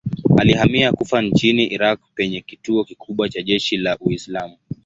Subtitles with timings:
[0.37, 4.57] Alihamia Kufa nchini Irak penye kituo kikubwa cha jeshi la Uislamu.